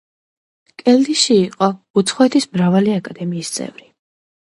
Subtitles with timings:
[0.83, 1.69] კელდიში იყო
[2.03, 3.91] უცხოეთის მრავალი აკადემიის წევრი.